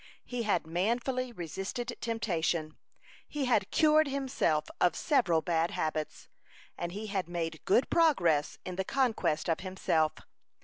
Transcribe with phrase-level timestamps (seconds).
[0.25, 2.75] He had manfully resisted temptation;
[3.27, 6.27] he had cured himself of several bad habits,
[6.75, 10.13] and he had made good progress in the conquest of himself.